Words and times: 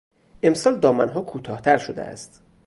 امسال 0.43 0.79
دامنها 0.79 1.21
کوتاهتر 1.21 1.77
شده 1.77 2.01
است. 2.01 2.43